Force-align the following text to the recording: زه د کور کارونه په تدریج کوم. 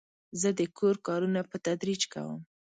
زه 0.41 0.49
د 0.59 0.61
کور 0.77 0.95
کارونه 1.07 1.41
په 1.49 1.57
تدریج 1.65 2.01
کوم. 2.13 2.39